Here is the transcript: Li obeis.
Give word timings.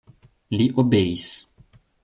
Li 0.61 0.65
obeis. 0.85 1.31